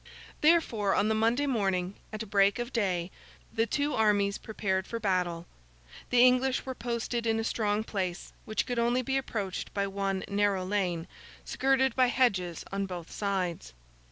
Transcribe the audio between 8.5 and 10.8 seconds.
could only be approached by one narrow